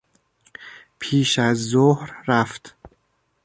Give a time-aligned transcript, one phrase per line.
[0.99, 2.75] پیش از ظهر رفت.